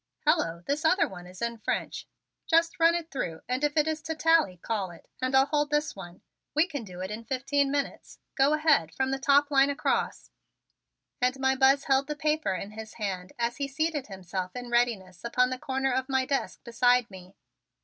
Hello, 0.25 0.63
this 0.65 0.83
other 0.83 1.07
one 1.07 1.27
is 1.27 1.43
in 1.43 1.59
French. 1.59 2.07
Just 2.47 2.79
run 2.79 2.95
it 2.95 3.11
through 3.11 3.41
and 3.47 3.63
if 3.63 3.77
it 3.77 3.87
is 3.87 4.01
to 4.01 4.15
tally, 4.15 4.57
call 4.57 4.89
it; 4.89 5.07
and 5.21 5.35
I'll 5.37 5.45
hold 5.45 5.69
this 5.69 5.95
one. 5.95 6.21
We 6.55 6.65
can 6.67 6.83
do 6.83 7.01
it 7.01 7.11
in 7.11 7.23
fifteen 7.23 7.69
minutes. 7.69 8.17
Go 8.33 8.53
ahead 8.53 8.91
from 8.95 9.11
the 9.11 9.19
top 9.19 9.51
line 9.51 9.69
across." 9.69 10.31
And 11.21 11.39
my 11.39 11.55
Buzz 11.55 11.83
held 11.83 12.07
the 12.07 12.15
paper 12.15 12.55
in 12.55 12.71
his 12.71 12.95
hand 12.95 13.33
as 13.37 13.57
he 13.57 13.67
seated 13.67 14.07
himself 14.07 14.55
in 14.55 14.71
readiness 14.71 15.23
upon 15.23 15.51
the 15.51 15.59
corner 15.59 15.93
of 15.93 16.09
my 16.09 16.25
desk 16.25 16.63
beside 16.63 17.11
me. 17.11 17.35